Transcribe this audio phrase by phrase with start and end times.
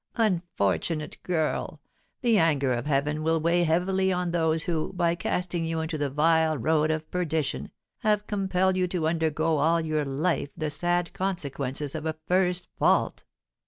[0.15, 1.79] "Unfortunate girl!
[2.21, 6.09] The anger of heaven will weigh heavily on those who, by casting you into the
[6.09, 11.93] vile road of perdition, have compelled you to undergo all your life the sad consequences
[11.93, 13.25] of a first fault."